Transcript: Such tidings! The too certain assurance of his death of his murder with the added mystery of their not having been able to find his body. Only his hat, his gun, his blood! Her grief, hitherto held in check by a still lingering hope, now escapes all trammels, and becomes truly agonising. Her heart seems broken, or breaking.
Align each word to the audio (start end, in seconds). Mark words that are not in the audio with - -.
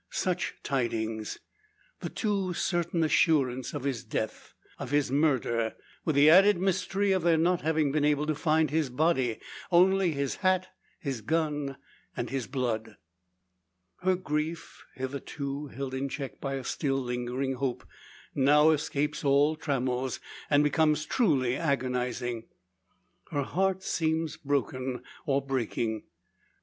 Such 0.09 0.55
tidings! 0.63 1.37
The 1.99 2.09
too 2.09 2.55
certain 2.55 3.03
assurance 3.03 3.71
of 3.75 3.83
his 3.83 4.03
death 4.03 4.55
of 4.79 4.89
his 4.89 5.11
murder 5.11 5.75
with 6.05 6.15
the 6.15 6.27
added 6.27 6.57
mystery 6.57 7.11
of 7.11 7.21
their 7.21 7.37
not 7.37 7.61
having 7.61 7.91
been 7.91 8.03
able 8.03 8.25
to 8.25 8.33
find 8.33 8.71
his 8.71 8.89
body. 8.89 9.37
Only 9.71 10.11
his 10.13 10.37
hat, 10.37 10.69
his 10.99 11.21
gun, 11.21 11.77
his 12.17 12.47
blood! 12.47 12.97
Her 14.01 14.15
grief, 14.15 14.83
hitherto 14.95 15.67
held 15.67 15.93
in 15.93 16.09
check 16.09 16.41
by 16.41 16.55
a 16.55 16.63
still 16.63 16.97
lingering 16.99 17.57
hope, 17.57 17.85
now 18.33 18.71
escapes 18.71 19.23
all 19.23 19.55
trammels, 19.55 20.19
and 20.49 20.63
becomes 20.63 21.05
truly 21.05 21.55
agonising. 21.55 22.45
Her 23.29 23.43
heart 23.43 23.83
seems 23.83 24.35
broken, 24.35 25.03
or 25.27 25.43
breaking. 25.43 26.05